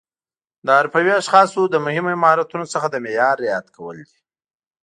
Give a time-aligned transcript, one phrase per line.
[0.65, 4.19] د حرفوي اشخاصو له مهمو مهارتونو څخه د معیار رعایت کول دي.